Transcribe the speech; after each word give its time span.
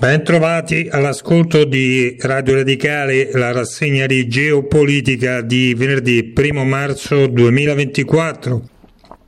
Bentrovati 0.00 0.88
all'ascolto 0.90 1.64
di 1.64 2.16
Radio 2.20 2.54
Radicale, 2.54 3.32
la 3.34 3.52
rassegna 3.52 4.06
di 4.06 4.28
geopolitica 4.28 5.42
di 5.42 5.74
venerdì 5.74 6.32
1 6.34 6.64
marzo 6.64 7.26
2024. 7.26 8.68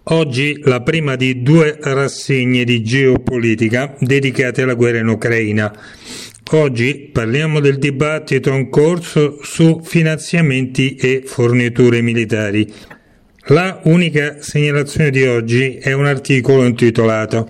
Oggi 0.04 0.62
la 0.64 0.80
prima 0.80 1.14
di 1.14 1.42
due 1.42 1.76
rassegne 1.78 2.64
di 2.64 2.82
geopolitica 2.82 3.94
dedicate 3.98 4.62
alla 4.62 4.72
guerra 4.72 5.00
in 5.00 5.08
Ucraina. 5.08 5.70
Oggi 6.52 7.10
parliamo 7.12 7.60
del 7.60 7.76
dibattito 7.76 8.48
in 8.54 8.70
corso 8.70 9.40
su 9.42 9.82
finanziamenti 9.84 10.94
e 10.94 11.22
forniture 11.26 12.00
militari. 12.00 12.66
La 13.48 13.78
unica 13.84 14.40
segnalazione 14.40 15.10
di 15.10 15.22
oggi 15.24 15.74
è 15.74 15.92
un 15.92 16.06
articolo 16.06 16.64
intitolato 16.64 17.46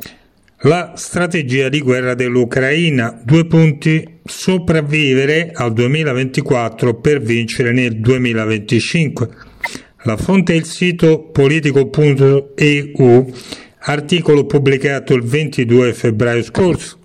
la 0.62 0.92
strategia 0.94 1.68
di 1.68 1.80
guerra 1.80 2.14
dell'Ucraina, 2.14 3.20
due 3.24 3.46
punti, 3.46 4.20
sopravvivere 4.24 5.50
al 5.52 5.72
2024 5.72 7.00
per 7.00 7.20
vincere 7.20 7.72
nel 7.72 7.98
2025. 7.98 9.28
La 10.04 10.16
fonte 10.16 10.52
è 10.52 10.56
il 10.56 10.64
sito 10.64 11.30
politico.eu, 11.30 13.32
articolo 13.80 14.46
pubblicato 14.46 15.14
il 15.14 15.22
22 15.22 15.92
febbraio 15.94 16.42
scorso. 16.44 16.98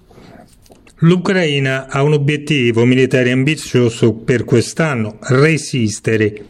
L'Ucraina 0.97 1.87
ha 1.87 2.03
un 2.03 2.13
obiettivo 2.13 2.85
militare 2.85 3.31
ambizioso 3.31 4.13
per 4.13 4.43
quest'anno, 4.43 5.17
resistere. 5.21 6.45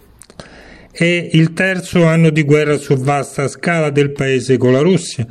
È 0.92 1.30
il 1.32 1.54
terzo 1.54 2.06
anno 2.06 2.32
di 2.32 2.44
guerra 2.44 2.78
su 2.78 2.96
vasta 2.96 3.48
scala 3.48 3.92
del 3.92 4.12
paese 4.12 4.58
con 4.58 4.74
la 4.74 4.82
Russia 4.82 5.26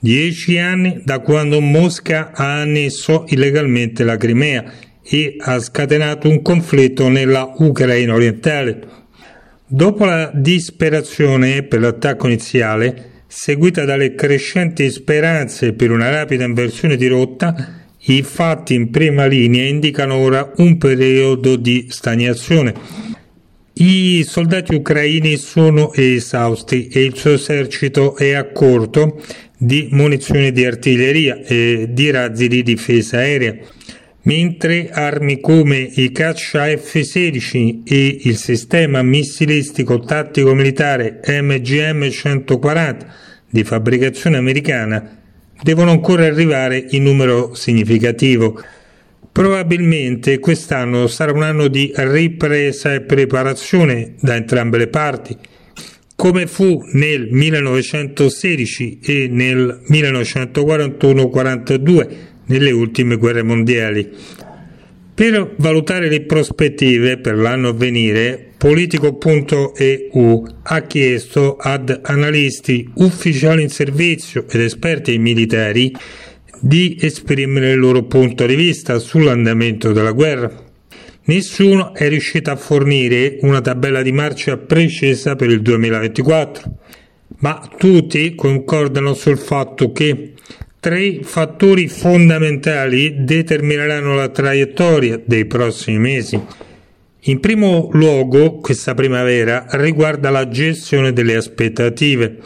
Dieci 0.00 0.58
anni 0.58 1.00
da 1.04 1.18
quando 1.18 1.60
Mosca 1.60 2.30
ha 2.32 2.60
annesso 2.60 3.24
illegalmente 3.28 4.04
la 4.04 4.16
Crimea 4.16 4.64
e 5.02 5.34
ha 5.40 5.58
scatenato 5.58 6.28
un 6.28 6.40
conflitto 6.40 7.08
nella 7.08 7.52
Ucraina 7.56 8.14
orientale. 8.14 8.78
Dopo 9.66 10.04
la 10.04 10.30
disperazione 10.32 11.64
per 11.64 11.80
l'attacco 11.80 12.28
iniziale, 12.28 13.22
seguita 13.26 13.84
dalle 13.84 14.14
crescenti 14.14 14.88
speranze 14.88 15.72
per 15.72 15.90
una 15.90 16.10
rapida 16.10 16.44
inversione 16.44 16.96
di 16.96 17.08
rotta, 17.08 17.82
i 18.02 18.22
fatti 18.22 18.74
in 18.74 18.90
prima 18.90 19.26
linea 19.26 19.66
indicano 19.66 20.14
ora 20.14 20.52
un 20.58 20.78
periodo 20.78 21.56
di 21.56 21.86
stagnazione. 21.88 22.72
I 23.80 24.24
soldati 24.26 24.74
ucraini 24.74 25.36
sono 25.36 25.92
esausti 25.92 26.88
e 26.88 27.04
il 27.04 27.14
suo 27.14 27.34
esercito 27.34 28.16
è 28.16 28.32
a 28.32 28.50
corto 28.50 29.22
di 29.56 29.86
munizioni 29.92 30.50
di 30.50 30.64
artiglieria 30.64 31.40
e 31.44 31.86
di 31.88 32.10
razzi 32.10 32.48
di 32.48 32.64
difesa 32.64 33.18
aerea, 33.18 33.54
mentre 34.22 34.90
armi 34.90 35.38
come 35.38 35.78
i 35.78 36.10
caccia 36.10 36.66
F-16 36.76 37.82
e 37.84 38.18
il 38.22 38.36
sistema 38.36 39.00
missilistico 39.02 40.00
tattico 40.00 40.54
militare 40.54 41.20
MGM-140 41.24 42.96
di 43.48 43.62
fabbricazione 43.62 44.38
americana 44.38 45.20
devono 45.62 45.92
ancora 45.92 46.26
arrivare 46.26 46.84
in 46.90 47.04
numero 47.04 47.54
significativo. 47.54 48.60
Probabilmente 49.38 50.40
quest'anno 50.40 51.06
sarà 51.06 51.30
un 51.30 51.44
anno 51.44 51.68
di 51.68 51.92
ripresa 51.94 52.92
e 52.92 53.02
preparazione 53.02 54.14
da 54.18 54.34
entrambe 54.34 54.78
le 54.78 54.88
parti 54.88 55.36
come 56.16 56.48
fu 56.48 56.82
nel 56.94 57.28
1916 57.30 58.98
e 59.00 59.28
nel 59.30 59.82
1941-42 59.88 62.08
nelle 62.46 62.72
ultime 62.72 63.14
guerre 63.14 63.44
mondiali. 63.44 64.10
Per 65.14 65.54
valutare 65.58 66.08
le 66.08 66.22
prospettive 66.22 67.18
per 67.18 67.36
l'anno 67.36 67.68
a 67.68 67.74
venire, 67.74 68.48
Politico.eu 68.58 70.46
ha 70.62 70.80
chiesto 70.80 71.54
ad 71.54 72.00
analisti, 72.02 72.90
ufficiali 72.94 73.62
in 73.62 73.68
servizio 73.68 74.46
ed 74.50 74.62
esperti 74.62 75.16
militari 75.18 75.94
di 76.60 76.98
esprimere 77.00 77.72
il 77.72 77.78
loro 77.78 78.04
punto 78.04 78.46
di 78.46 78.54
vista 78.54 78.98
sull'andamento 78.98 79.92
della 79.92 80.12
guerra. 80.12 80.50
Nessuno 81.24 81.94
è 81.94 82.08
riuscito 82.08 82.50
a 82.50 82.56
fornire 82.56 83.38
una 83.42 83.60
tabella 83.60 84.02
di 84.02 84.12
marcia 84.12 84.56
precisa 84.56 85.36
per 85.36 85.50
il 85.50 85.60
2024, 85.60 86.72
ma 87.40 87.68
tutti 87.76 88.34
concordano 88.34 89.14
sul 89.14 89.36
fatto 89.36 89.92
che 89.92 90.32
tre 90.80 91.20
fattori 91.22 91.88
fondamentali 91.88 93.24
determineranno 93.24 94.14
la 94.14 94.28
traiettoria 94.28 95.20
dei 95.22 95.44
prossimi 95.44 95.98
mesi. 95.98 96.40
In 97.22 97.40
primo 97.40 97.90
luogo, 97.92 98.58
questa 98.58 98.94
primavera 98.94 99.66
riguarda 99.70 100.30
la 100.30 100.48
gestione 100.48 101.12
delle 101.12 101.34
aspettative, 101.34 102.38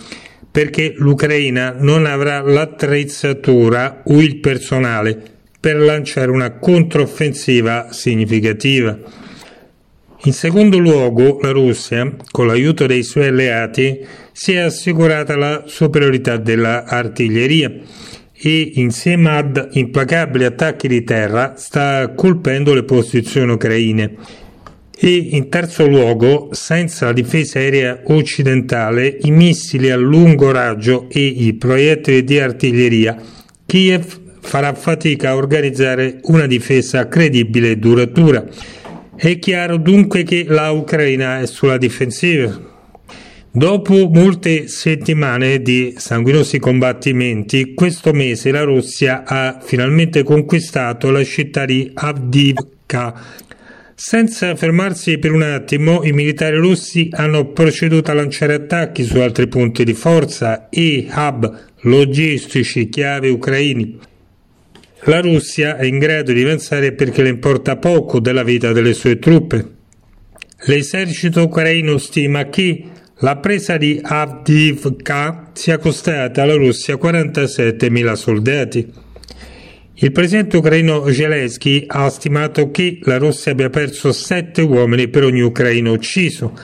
perché 0.53 0.93
l'Ucraina 0.97 1.75
non 1.79 2.05
avrà 2.05 2.43
l'attrezzatura 2.43 4.03
o 4.05 4.21
il 4.21 4.39
personale 4.39 5.21
per 5.59 5.77
lanciare 5.77 6.31
una 6.31 6.59
controffensiva 6.59 7.89
significativa. 7.91 8.99
In 10.25 10.33
secondo 10.33 10.79
luogo, 10.79 11.39
la 11.41 11.51
Russia, 11.51 12.15
con 12.31 12.47
l'aiuto 12.47 12.87
dei 12.87 13.03
suoi 13.03 13.29
alleati, 13.29 14.05
si 14.31 14.53
è 14.53 14.59
assicurata 14.59 15.37
la 15.37 15.65
superiorità 15.67 16.37
dell'artiglieria 16.37 17.73
e, 18.33 18.73
insieme 18.75 19.31
ad 19.31 19.69
implacabili 19.73 20.45
attacchi 20.45 20.87
di 20.87 21.03
terra, 21.03 21.55
sta 21.57 22.13
colpendo 22.15 22.75
le 22.75 22.85
posizioni 22.85 23.53
ucraine. 23.53 24.17
E 24.99 25.15
in 25.31 25.49
terzo 25.49 25.87
luogo, 25.87 26.51
senza 26.53 27.07
la 27.07 27.13
difesa 27.13 27.59
aerea 27.59 28.03
occidentale, 28.05 29.19
i 29.23 29.31
missili 29.31 29.91
a 29.91 29.97
lungo 29.97 30.53
raggio 30.53 31.09
e 31.09 31.25
i 31.25 31.55
proiettili 31.55 32.23
di 32.25 32.39
artiglieria, 32.39 33.17
Kiev 33.67 34.21
farà 34.41 34.75
fatica 34.75 35.31
a 35.31 35.37
organizzare 35.37 36.21
una 36.25 36.47
difesa 36.47 37.09
credibile 37.09 37.71
e 37.71 37.77
duratura. 37.79 38.47
È 39.17 39.39
chiaro 39.39 39.77
dunque 39.77 40.25
che 40.25 40.45
la 40.47 40.71
Ucraina 40.71 41.41
è 41.41 41.47
sulla 41.47 41.79
difensiva. 41.79 42.71
Dopo 43.55 44.09
molte 44.09 44.67
settimane 44.67 45.61
di 45.61 45.95
sanguinosi 45.97 46.59
combattimenti, 46.59 47.75
questo 47.75 48.13
mese 48.13 48.51
la 48.51 48.63
Russia 48.63 49.25
ha 49.25 49.61
finalmente 49.63 50.23
conquistato 50.23 51.11
la 51.11 51.23
città 51.23 51.67
di 51.67 51.91
Avdivka. 51.93 53.23
Senza 53.95 54.57
fermarsi 54.57 55.19
per 55.19 55.33
un 55.33 55.43
attimo, 55.43 56.03
i 56.03 56.13
militari 56.13 56.57
russi 56.57 57.09
hanno 57.13 57.53
proceduto 57.53 58.11
a 58.11 58.15
lanciare 58.15 58.55
attacchi 58.55 59.05
su 59.05 59.19
altri 59.19 59.49
punti 59.49 59.85
di 59.85 59.95
forza 59.95 60.69
e 60.69 61.07
hub 61.11 61.61
logistici 61.83 62.89
chiave 62.89 63.29
ucraini. 63.29 63.99
La 65.05 65.21
Russia 65.21 65.77
è 65.77 65.85
in 65.85 65.99
grado 65.99 66.33
di 66.33 66.43
avanzare 66.43 66.93
perché 66.93 67.23
le 67.23 67.29
importa 67.29 67.77
poco 67.77 68.21
della 68.21 68.45
vita 68.45 68.73
delle 68.73 68.95
sue 68.95 69.19
truppe. 69.19 69.81
L'esercito 70.67 71.43
ucraino 71.43 71.99
stima 71.99 72.49
che 72.49 72.85
la 73.19 73.37
presa 73.37 73.77
di 73.77 74.01
Avdivka 74.01 75.51
sia 75.53 75.79
costata 75.79 76.43
alla 76.43 76.55
Russia 76.55 76.95
47.000 76.95 78.13
soldati. 78.13 78.93
Il 80.03 80.11
presidente 80.11 80.57
ucraino 80.57 81.07
Zelensky 81.13 81.85
ha 81.87 82.09
stimato 82.09 82.73
che 82.73 82.99
la 83.03 83.19
Russia 83.19 83.53
abbia 83.53 83.71
perso 83.71 84.11
7 84.11 84.61
uomini 84.63 85.07
per 85.07 85.23
ogni 85.23 85.43
ucraino 85.43 85.93
ucciso. 85.93 86.59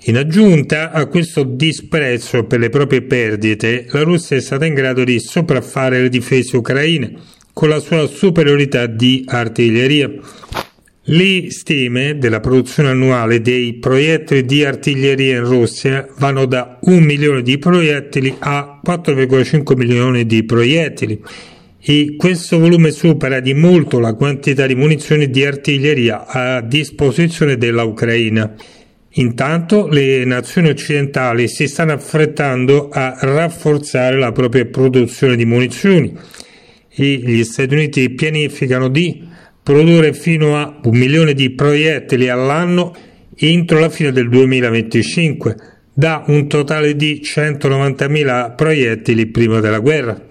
In 0.00 0.18
aggiunta 0.18 0.90
a 0.90 1.06
questo 1.06 1.44
disprezzo 1.44 2.44
per 2.44 2.58
le 2.58 2.68
proprie 2.68 3.00
perdite, 3.00 3.86
la 3.88 4.02
Russia 4.02 4.36
è 4.36 4.40
stata 4.40 4.66
in 4.66 4.74
grado 4.74 5.02
di 5.02 5.18
sopraffare 5.18 6.02
le 6.02 6.10
difese 6.10 6.58
ucraine 6.58 7.14
con 7.54 7.70
la 7.70 7.80
sua 7.80 8.06
superiorità 8.06 8.84
di 8.84 9.24
artiglieria. 9.26 10.10
Le 11.04 11.50
stime 11.50 12.18
della 12.18 12.40
produzione 12.40 12.90
annuale 12.90 13.40
dei 13.40 13.78
proiettili 13.78 14.44
di 14.44 14.62
artiglieria 14.62 15.38
in 15.38 15.44
Russia 15.44 16.06
vanno 16.18 16.44
da 16.44 16.78
1 16.82 17.00
milione 17.00 17.40
di 17.40 17.56
proiettili 17.56 18.36
a 18.40 18.78
4,5 18.86 19.74
milioni 19.74 20.26
di 20.26 20.44
proiettili 20.44 21.22
e 21.80 22.14
questo 22.16 22.58
volume 22.58 22.90
supera 22.90 23.40
di 23.40 23.54
molto 23.54 24.00
la 24.00 24.14
quantità 24.14 24.66
di 24.66 24.74
munizioni 24.74 25.30
di 25.30 25.44
artiglieria 25.44 26.26
a 26.26 26.60
disposizione 26.60 27.56
della 27.56 27.84
Ucraina. 27.84 28.54
Intanto 29.12 29.86
le 29.86 30.24
nazioni 30.24 30.68
occidentali 30.68 31.48
si 31.48 31.66
stanno 31.66 31.92
affrettando 31.92 32.88
a 32.90 33.16
rafforzare 33.20 34.16
la 34.16 34.32
propria 34.32 34.66
produzione 34.66 35.36
di 35.36 35.44
munizioni 35.44 36.14
e 36.88 37.14
gli 37.24 37.42
Stati 37.44 37.74
Uniti 37.74 38.10
pianificano 38.10 38.88
di 38.88 39.26
produrre 39.62 40.12
fino 40.12 40.56
a 40.56 40.80
un 40.82 40.96
milione 40.96 41.34
di 41.34 41.50
proiettili 41.50 42.28
all'anno 42.28 42.94
entro 43.34 43.78
la 43.78 43.88
fine 43.88 44.10
del 44.12 44.28
2025, 44.28 45.56
da 45.94 46.24
un 46.26 46.48
totale 46.48 46.96
di 46.96 47.20
190.000 47.22 48.54
proiettili 48.56 49.26
prima 49.26 49.60
della 49.60 49.78
guerra. 49.78 50.26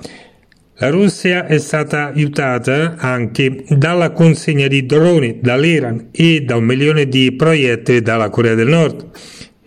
La 0.79 0.91
Russia 0.91 1.47
è 1.47 1.57
stata 1.57 2.13
aiutata 2.13 2.97
anche 2.97 3.63
dalla 3.67 4.11
consegna 4.11 4.67
di 4.67 4.85
droni 4.85 5.39
dall'Iran 5.41 6.09
e 6.11 6.41
da 6.41 6.55
un 6.55 6.65
milione 6.65 7.07
di 7.07 7.31
proiettili 7.31 8.03
dalla 8.03 8.29
Corea 8.29 8.53
del 8.53 8.67
Nord 8.67 9.09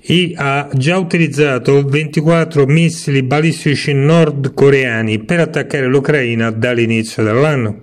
e 0.01 0.35
ha 0.37 0.69
già 0.73 0.99
utilizzato 0.99 1.83
24 1.83 2.65
missili 2.67 3.25
balistici 3.25 3.93
nordcoreani 3.93 5.25
per 5.25 5.41
attaccare 5.41 5.87
l'Ucraina 5.89 6.53
dall'inizio 6.53 7.25
dell'anno. 7.25 7.83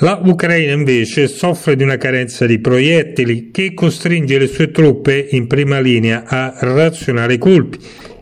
La 0.00 0.20
Ucraina 0.22 0.72
invece 0.72 1.28
soffre 1.28 1.76
di 1.76 1.82
una 1.82 1.96
carenza 1.96 2.44
di 2.44 2.58
proiettili 2.58 3.50
che 3.50 3.72
costringe 3.72 4.38
le 4.38 4.48
sue 4.48 4.70
truppe 4.70 5.28
in 5.30 5.46
prima 5.46 5.80
linea 5.80 6.24
a 6.26 6.54
razionare 6.60 7.32
i 7.32 7.38
colpi 7.38 7.78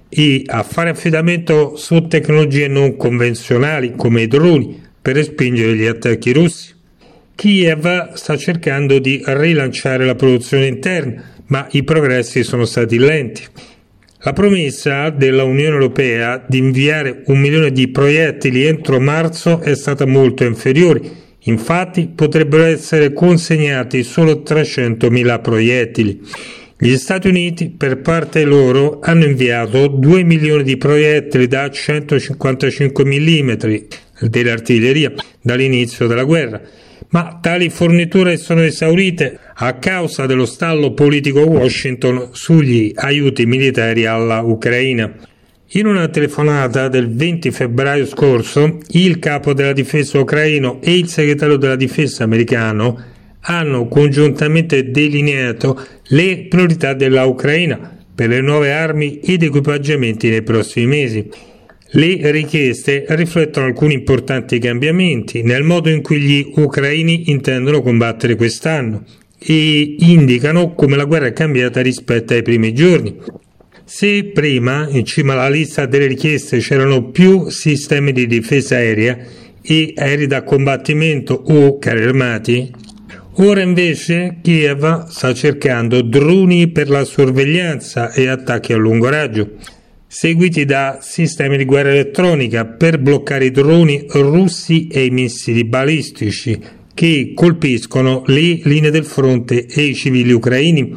e 0.08 0.42
a 0.46 0.62
fare 0.62 0.90
affidamento 0.90 1.76
su 1.76 2.06
tecnologie 2.06 2.68
non 2.68 2.96
convenzionali 2.96 3.94
come 3.96 4.22
i 4.22 4.26
droni 4.26 4.82
per 5.00 5.14
respingere 5.14 5.74
gli 5.74 5.86
attacchi 5.86 6.32
russi. 6.32 6.74
Kiev 7.34 8.14
sta 8.14 8.36
cercando 8.36 8.98
di 8.98 9.22
rilanciare 9.24 10.06
la 10.06 10.14
produzione 10.14 10.66
interna, 10.66 11.22
ma 11.48 11.66
i 11.72 11.84
progressi 11.84 12.42
sono 12.42 12.64
stati 12.64 12.98
lenti. 12.98 13.44
La 14.20 14.32
promessa 14.32 15.10
della 15.10 15.44
Unione 15.44 15.74
Europea 15.74 16.44
di 16.48 16.58
inviare 16.58 17.22
un 17.26 17.38
milione 17.38 17.70
di 17.70 17.88
proiettili 17.88 18.64
entro 18.64 18.98
marzo 18.98 19.60
è 19.60 19.76
stata 19.76 20.06
molto 20.06 20.44
inferiore. 20.44 21.00
Infatti 21.40 22.10
potrebbero 22.12 22.64
essere 22.64 23.12
consegnati 23.12 24.02
solo 24.02 24.42
300.000 24.44 25.40
proiettili. 25.40 26.20
Gli 26.78 26.94
Stati 26.96 27.28
Uniti, 27.28 27.70
per 27.70 28.02
parte 28.02 28.44
loro, 28.44 28.98
hanno 29.00 29.24
inviato 29.24 29.86
2 29.86 30.22
milioni 30.24 30.62
di 30.62 30.76
proiettili 30.76 31.46
da 31.46 31.70
155 31.70 33.02
mm 33.02 33.52
dell'artiglieria 34.20 35.10
dall'inizio 35.40 36.06
della 36.06 36.24
guerra, 36.24 36.60
ma 37.08 37.38
tali 37.40 37.70
forniture 37.70 38.36
sono 38.36 38.60
esaurite 38.60 39.38
a 39.54 39.72
causa 39.78 40.26
dello 40.26 40.44
stallo 40.44 40.92
politico 40.92 41.40
Washington 41.40 42.28
sugli 42.32 42.92
aiuti 42.94 43.46
militari 43.46 44.04
alla 44.04 44.42
Ucraina. 44.42 45.14
In 45.70 45.86
una 45.86 46.08
telefonata 46.08 46.88
del 46.88 47.10
20 47.10 47.52
febbraio 47.52 48.04
scorso, 48.04 48.80
il 48.88 49.18
capo 49.18 49.54
della 49.54 49.72
difesa 49.72 50.18
ucraino 50.18 50.82
e 50.82 50.94
il 50.98 51.08
segretario 51.08 51.56
della 51.56 51.74
difesa 51.74 52.24
americano 52.24 53.14
hanno 53.48 53.86
congiuntamente 53.88 54.90
delineato 54.90 55.80
le 56.08 56.46
priorità 56.48 56.94
della 56.94 57.24
Ucraina 57.24 57.96
per 58.14 58.28
le 58.28 58.40
nuove 58.40 58.72
armi 58.72 59.20
ed 59.20 59.42
equipaggiamenti 59.42 60.28
nei 60.28 60.42
prossimi 60.42 60.86
mesi. 60.86 61.28
Le 61.90 62.30
richieste 62.30 63.04
riflettono 63.08 63.66
alcuni 63.66 63.94
importanti 63.94 64.58
cambiamenti 64.58 65.42
nel 65.42 65.62
modo 65.62 65.88
in 65.88 66.02
cui 66.02 66.20
gli 66.20 66.52
ucraini 66.56 67.30
intendono 67.30 67.82
combattere 67.82 68.34
quest'anno 68.34 69.04
e 69.38 69.96
indicano 69.98 70.74
come 70.74 70.96
la 70.96 71.04
guerra 71.04 71.26
è 71.26 71.32
cambiata 71.32 71.80
rispetto 71.80 72.32
ai 72.32 72.42
primi 72.42 72.74
giorni. 72.74 73.16
Se 73.84 74.24
prima 74.24 74.88
in 74.90 75.04
cima 75.04 75.34
alla 75.34 75.48
lista 75.48 75.86
delle 75.86 76.06
richieste 76.06 76.58
c'erano 76.58 77.10
più 77.10 77.48
sistemi 77.50 78.10
di 78.10 78.26
difesa 78.26 78.74
aerea 78.74 79.16
e 79.62 79.92
aerei 79.94 80.26
da 80.26 80.42
combattimento 80.42 81.34
o 81.34 81.78
carri 81.78 82.02
armati, 82.02 82.72
Ora 83.38 83.60
invece 83.60 84.38
Kiev 84.40 85.08
sta 85.08 85.34
cercando 85.34 86.00
droni 86.00 86.68
per 86.68 86.88
la 86.88 87.04
sorveglianza 87.04 88.10
e 88.12 88.28
attacchi 88.28 88.72
a 88.72 88.78
lungo 88.78 89.10
raggio, 89.10 89.56
seguiti 90.06 90.64
da 90.64 91.00
sistemi 91.02 91.58
di 91.58 91.66
guerra 91.66 91.90
elettronica 91.90 92.64
per 92.64 92.98
bloccare 92.98 93.44
i 93.44 93.50
droni 93.50 94.06
russi 94.08 94.86
e 94.86 95.04
i 95.04 95.10
missili 95.10 95.64
balistici 95.66 96.58
che 96.94 97.32
colpiscono 97.34 98.22
le 98.24 98.60
linee 98.62 98.90
del 98.90 99.04
fronte 99.04 99.66
e 99.66 99.82
i 99.82 99.94
civili 99.94 100.32
ucraini. 100.32 100.96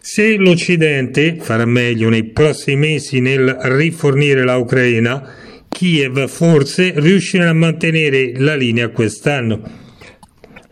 Se 0.00 0.36
l'Occidente 0.36 1.36
farà 1.38 1.66
meglio 1.66 2.08
nei 2.08 2.24
prossimi 2.24 2.76
mesi 2.78 3.20
nel 3.20 3.58
rifornire 3.60 4.42
la 4.42 4.56
Ucraina, 4.56 5.34
Kiev 5.68 6.28
forse 6.28 6.94
riuscirà 6.96 7.50
a 7.50 7.52
mantenere 7.52 8.32
la 8.38 8.54
linea 8.54 8.88
quest'anno. 8.88 9.83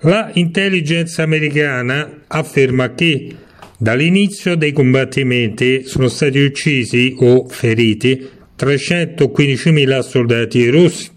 La 0.05 0.31
intelligence 0.35 1.23
americana 1.23 2.23
afferma 2.27 2.93
che 2.93 3.37
dall'inizio 3.79 4.57
dei 4.57 4.73
combattimenti 4.73 5.85
sono 5.85 6.09
stati 6.09 6.41
uccisi 6.41 7.15
o 7.21 7.47
feriti 7.47 8.29
315.000 8.59 10.01
soldati 10.01 10.69
russi, 10.71 11.09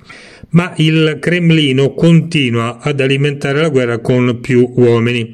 ma 0.50 0.72
il 0.78 1.18
Cremlino 1.20 1.96
continua 1.96 2.78
ad 2.80 3.00
alimentare 3.00 3.62
la 3.62 3.70
guerra 3.70 3.98
con 3.98 4.40
più 4.40 4.72
uomini. 4.76 5.34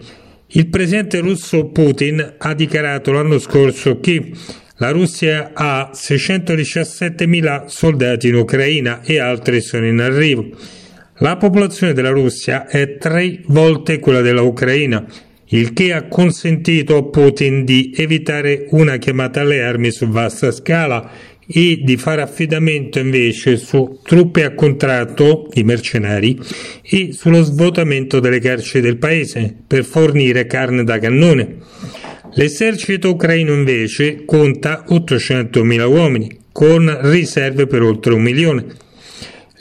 Il 0.53 0.67
presidente 0.67 1.19
russo 1.19 1.65
Putin 1.67 2.35
ha 2.37 2.53
dichiarato 2.53 3.11
l'anno 3.11 3.37
scorso 3.37 3.99
che 3.99 4.31
la 4.77 4.91
Russia 4.91 5.51
ha 5.53 5.91
617.000 5.93 7.65
soldati 7.65 8.29
in 8.29 8.35
Ucraina 8.35 9.01
e 9.03 9.19
altri 9.19 9.59
sono 9.59 9.87
in 9.87 9.99
arrivo. 9.99 10.79
La 11.21 11.37
popolazione 11.37 11.93
della 11.93 12.09
Russia 12.09 12.65
è 12.65 12.97
tre 12.97 13.41
volte 13.45 13.99
quella 13.99 14.21
dell'Ucraina, 14.21 15.05
il 15.49 15.71
che 15.71 15.93
ha 15.93 16.07
consentito 16.07 16.97
a 16.97 17.03
Putin 17.03 17.63
di 17.63 17.93
evitare 17.95 18.65
una 18.71 18.97
chiamata 18.97 19.41
alle 19.41 19.61
armi 19.61 19.91
su 19.91 20.07
vasta 20.07 20.49
scala 20.51 21.11
e 21.45 21.79
di 21.83 21.95
fare 21.97 22.23
affidamento 22.23 22.97
invece 22.97 23.57
su 23.57 23.99
truppe 24.01 24.45
a 24.45 24.55
contratto, 24.55 25.47
i 25.53 25.63
mercenari, 25.63 26.39
e 26.81 27.13
sullo 27.13 27.43
svuotamento 27.43 28.19
delle 28.19 28.39
carceri 28.39 28.81
del 28.81 28.97
paese 28.97 29.55
per 29.67 29.83
fornire 29.83 30.47
carne 30.47 30.83
da 30.83 30.97
cannone. 30.97 31.57
L'esercito 32.33 33.11
ucraino 33.11 33.53
invece 33.53 34.25
conta 34.25 34.85
800.000 34.89 35.85
uomini, 35.85 36.39
con 36.51 36.97
riserve 37.11 37.67
per 37.67 37.83
oltre 37.83 38.15
un 38.15 38.23
milione. 38.23 38.89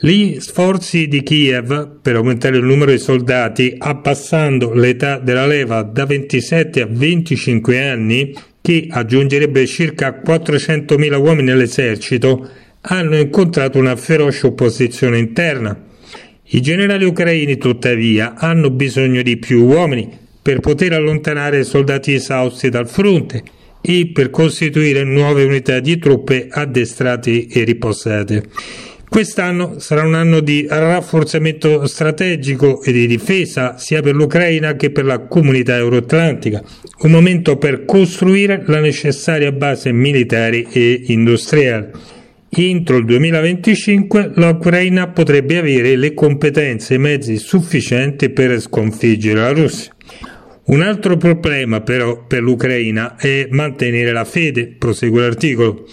Gli 0.03 0.39
sforzi 0.39 1.07
di 1.07 1.21
Kiev 1.21 1.99
per 2.01 2.15
aumentare 2.15 2.57
il 2.57 2.63
numero 2.63 2.89
di 2.89 2.97
soldati, 2.97 3.75
abbassando 3.77 4.73
l'età 4.73 5.19
della 5.19 5.45
leva 5.45 5.83
da 5.83 6.07
27 6.07 6.81
a 6.81 6.87
25 6.89 7.87
anni, 7.87 8.33
che 8.59 8.87
aggiungerebbe 8.89 9.67
circa 9.67 10.19
400.000 10.25 11.19
uomini 11.19 11.51
all'esercito, 11.51 12.49
hanno 12.81 13.15
incontrato 13.15 13.77
una 13.77 13.95
feroce 13.95 14.47
opposizione 14.47 15.19
interna. 15.19 15.79
I 16.45 16.61
generali 16.61 17.05
ucraini, 17.05 17.57
tuttavia, 17.57 18.33
hanno 18.35 18.71
bisogno 18.71 19.21
di 19.21 19.37
più 19.37 19.65
uomini 19.65 20.09
per 20.41 20.61
poter 20.61 20.93
allontanare 20.93 21.59
i 21.59 21.63
soldati 21.63 22.13
esausti 22.13 22.69
dal 22.69 22.89
fronte 22.89 23.43
e 23.79 24.09
per 24.11 24.31
costituire 24.31 25.03
nuove 25.03 25.43
unità 25.43 25.79
di 25.79 25.99
truppe 25.99 26.47
addestrate 26.49 27.45
e 27.45 27.63
riposate. 27.63 28.43
Quest'anno 29.11 29.77
sarà 29.77 30.03
un 30.03 30.13
anno 30.13 30.39
di 30.39 30.65
rafforzamento 30.69 31.85
strategico 31.85 32.81
e 32.81 32.93
di 32.93 33.07
difesa 33.07 33.77
sia 33.77 34.01
per 34.01 34.15
l'Ucraina 34.15 34.77
che 34.77 34.89
per 34.89 35.03
la 35.03 35.19
comunità 35.19 35.75
euroatlantica, 35.75 36.63
un 36.99 37.11
momento 37.11 37.57
per 37.57 37.83
costruire 37.83 38.63
la 38.67 38.79
necessaria 38.79 39.51
base 39.51 39.91
militare 39.91 40.65
e 40.71 41.01
industriale. 41.07 41.91
Entro 42.47 42.95
il 42.95 43.03
2025 43.03 44.31
l'Ucraina 44.35 45.09
potrebbe 45.09 45.57
avere 45.57 45.97
le 45.97 46.13
competenze 46.13 46.93
e 46.93 46.95
i 46.95 47.01
mezzi 47.01 47.35
sufficienti 47.35 48.29
per 48.29 48.61
sconfiggere 48.61 49.41
la 49.41 49.51
Russia. 49.51 49.93
Un 50.67 50.81
altro 50.83 51.17
problema 51.17 51.81
però 51.81 52.25
per 52.25 52.41
l'Ucraina 52.41 53.17
è 53.17 53.49
mantenere 53.49 54.13
la 54.13 54.23
fede, 54.23 54.67
prosegue 54.67 55.19
l'articolo. 55.19 55.85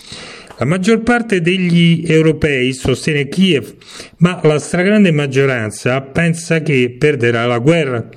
La 0.61 0.65
maggior 0.65 1.05
parte 1.05 1.41
degli 1.41 2.03
europei 2.05 2.73
sostiene 2.73 3.29
Kiev, 3.29 3.77
ma 4.17 4.41
la 4.43 4.59
stragrande 4.59 5.13
maggioranza 5.13 6.01
pensa 6.01 6.63
che 6.63 6.97
perderà 6.99 7.47
la 7.47 7.61
guerra. 7.61 8.09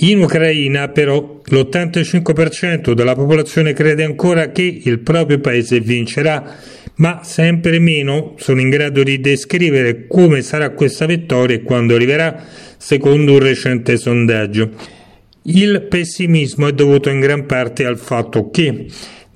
In 0.00 0.20
Ucraina 0.20 0.88
però 0.88 1.40
l'85% 1.44 2.94
della 2.94 3.14
popolazione 3.14 3.74
crede 3.74 4.02
ancora 4.02 4.50
che 4.50 4.80
il 4.82 4.98
proprio 4.98 5.38
paese 5.38 5.78
vincerà, 5.78 6.56
ma 6.96 7.20
sempre 7.22 7.78
meno 7.78 8.34
sono 8.38 8.60
in 8.60 8.70
grado 8.70 9.04
di 9.04 9.20
descrivere 9.20 10.08
come 10.08 10.42
sarà 10.42 10.70
questa 10.70 11.06
vittoria 11.06 11.54
e 11.54 11.62
quando 11.62 11.94
arriverà, 11.94 12.44
secondo 12.76 13.34
un 13.34 13.38
recente 13.38 13.96
sondaggio. 13.96 14.70
Il 15.42 15.86
pessimismo 15.88 16.66
è 16.66 16.72
dovuto 16.72 17.08
in 17.08 17.20
gran 17.20 17.46
parte 17.46 17.84
al 17.86 17.98
fatto 17.98 18.50
che 18.50 18.86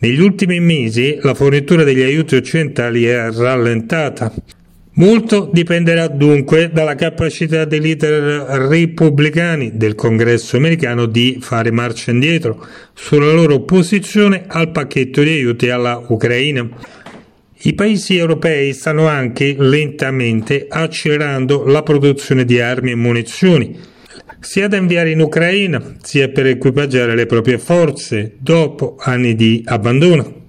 negli 0.03 0.21
ultimi 0.21 0.59
mesi 0.59 1.19
la 1.23 1.33
fornitura 1.33 1.85
degli 1.85 2.03
aiuti 2.03 2.35
occidentali 2.35 3.05
è 3.05 3.31
rallentata. 3.31 4.35
Molto 4.95 5.49
dipenderà 5.53 6.09
dunque 6.09 6.71
dalla 6.73 6.97
capacità 6.97 7.65
dei 7.65 7.81
leader 7.81 8.13
repubblicani 8.69 9.77
del 9.77 9.95
Congresso 9.95 10.57
americano 10.57 11.07
di 11.07 11.39
fare 11.41 11.71
marcia 11.71 12.11
indietro 12.11 12.67
sulla 12.93 13.33
loro 13.33 13.61
posizione 13.61 14.45
al 14.49 14.73
pacchetto 14.73 15.23
di 15.23 15.31
aiuti 15.31 15.71
alla 15.71 16.05
Ucraina. 16.09 16.69
I 17.65 17.73
paesi 17.75 18.17
europei 18.17 18.73
stanno 18.73 19.07
anche 19.07 19.55
lentamente 19.57 20.67
accelerando 20.69 21.65
la 21.65 21.85
produzione 21.85 22.45
di 22.45 22.61
armi 22.61 22.91
e 22.91 22.97
munizioni, 22.97 23.79
sia 24.43 24.67
da 24.67 24.77
inviare 24.77 25.11
in 25.11 25.21
Ucraina, 25.21 25.95
sia 26.03 26.29
per 26.29 26.47
equipaggiare 26.47 27.15
le 27.15 27.27
proprie 27.27 27.59
forze 27.59 28.35
dopo 28.39 28.97
anni 28.99 29.35
di 29.37 29.63
abbandono. 29.65 30.41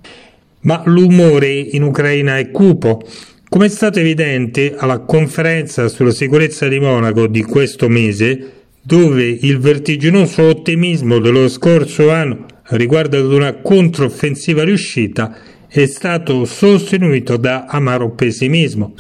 Ma 0.62 0.82
l'umore 0.86 1.52
in 1.52 1.84
Ucraina 1.84 2.40
è 2.40 2.50
cupo. 2.50 3.02
Come 3.48 3.68
è 3.68 3.70
stato 3.70 4.00
evidente 4.00 4.74
alla 4.76 5.00
conferenza 5.00 5.88
sulla 5.90 6.12
sicurezza 6.12 6.68
di 6.68 6.80
Monaco 6.80 7.28
di 7.28 7.44
questo 7.44 7.88
mese, 7.88 8.52
dove 8.82 9.26
il 9.26 9.60
vertiginoso 9.60 10.42
ottimismo 10.42 11.20
dello 11.20 11.48
scorso 11.48 12.10
anno 12.10 12.46
riguardo 12.70 13.18
ad 13.18 13.32
una 13.32 13.54
controffensiva 13.54 14.64
riuscita 14.64 15.38
è 15.68 15.86
stato 15.86 16.46
sostenuto 16.46 17.38
da 17.38 17.66
amaro 17.66 18.12
pessimismo. 18.12 18.96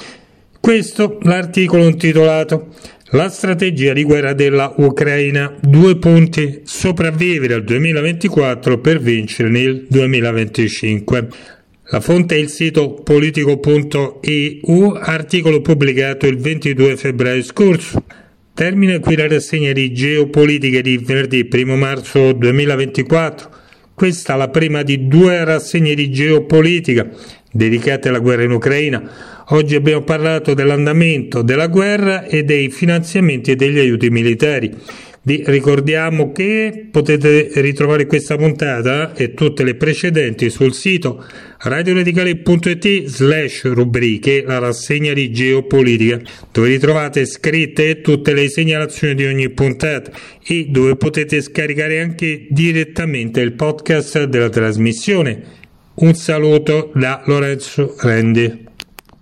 Questo 0.59 1.17
l'articolo 1.23 1.83
intitolato 1.85 2.69
La 3.13 3.29
strategia 3.29 3.93
di 3.93 4.03
guerra 4.03 4.33
della 4.33 4.73
Ucraina, 4.77 5.55
due 5.61 5.97
punti, 5.97 6.61
sopravvivere 6.63 7.53
al 7.53 7.63
2024 7.63 8.79
per 8.79 8.99
vincere 8.99 9.49
nel 9.49 9.85
2025. 9.87 11.27
La 11.91 11.99
fonte 11.99 12.33
è 12.33 12.39
il 12.39 12.49
sito 12.49 12.95
politico.eu, 12.95 14.93
articolo 14.99 15.61
pubblicato 15.61 16.25
il 16.25 16.37
22 16.37 16.97
febbraio 16.97 17.43
scorso. 17.43 18.03
Termina 18.51 18.97
qui 18.97 19.15
la 19.15 19.27
rassegna 19.27 19.73
di 19.73 19.93
geopolitica 19.93 20.81
di 20.81 20.97
venerdì 20.97 21.47
1 21.51 21.75
marzo 21.75 22.31
2024. 22.31 23.49
Questa 23.93 24.33
è 24.33 24.37
la 24.37 24.49
prima 24.49 24.81
di 24.81 25.07
due 25.07 25.43
rassegne 25.43 25.93
di 25.93 26.09
geopolitica 26.09 27.07
dedicate 27.51 28.09
alla 28.09 28.17
guerra 28.17 28.41
in 28.41 28.51
Ucraina. 28.53 29.07
Oggi 29.47 29.75
abbiamo 29.75 30.03
parlato 30.03 30.53
dell'andamento 30.53 31.41
della 31.41 31.67
guerra 31.67 32.23
e 32.23 32.43
dei 32.43 32.69
finanziamenti 32.69 33.51
e 33.51 33.55
degli 33.55 33.77
aiuti 33.77 34.09
militari. 34.09 34.71
Vi 35.25 35.41
ricordiamo 35.45 36.33
che 36.33 36.87
potete 36.91 37.49
ritrovare 37.55 38.05
questa 38.05 38.35
puntata 38.35 39.13
e 39.13 39.33
tutte 39.33 39.63
le 39.63 39.75
precedenti 39.75 40.49
sul 40.49 40.73
sito 40.73 41.23
radioradicale.it 41.59 43.05
slash 43.05 43.71
rubriche, 43.71 44.43
la 44.45 44.59
rassegna 44.59 45.13
di 45.13 45.31
geopolitica, 45.31 46.19
dove 46.51 46.67
ritrovate 46.67 47.25
scritte 47.25 48.01
tutte 48.01 48.33
le 48.33 48.49
segnalazioni 48.49 49.15
di 49.15 49.25
ogni 49.25 49.49
puntata 49.49 50.11
e 50.45 50.67
dove 50.69 50.97
potete 50.97 51.41
scaricare 51.41 52.01
anche 52.01 52.45
direttamente 52.49 53.39
il 53.39 53.53
podcast 53.53 54.25
della 54.25 54.49
trasmissione. 54.49 55.41
Un 55.95 56.15
saluto 56.15 56.91
da 56.95 57.21
Lorenzo 57.25 57.95
Rendi. 57.99 58.62